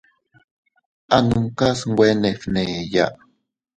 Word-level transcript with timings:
A 1.15 1.17
numkas 1.27 1.79
nwe 1.93 2.09
ne 2.21 2.29
fgneya. 2.41 3.05